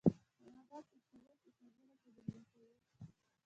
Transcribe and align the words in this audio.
حیوانات 0.39 0.85
مختلف 0.95 1.53
موسمونه 1.63 1.95
تجربه 2.03 2.39
کوي. 2.51 2.73